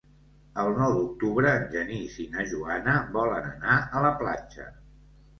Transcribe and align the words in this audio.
El 0.61 0.67
nou 0.77 0.93
d'octubre 0.99 1.49
en 1.57 1.67
Genís 1.75 2.15
i 2.23 2.25
na 2.35 2.45
Joana 2.53 2.95
volen 3.19 3.45
anar 3.51 3.75
a 3.99 4.01
la 4.07 4.11
platja. 4.23 4.67